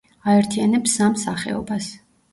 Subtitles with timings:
[0.35, 1.95] აერთიანებს სამ სახეობას.